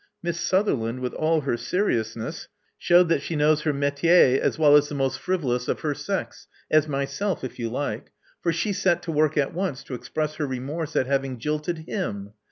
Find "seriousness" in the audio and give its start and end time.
1.55-2.47